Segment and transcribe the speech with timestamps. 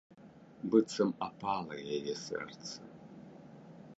[0.71, 2.69] Быццам апала яе сэрца.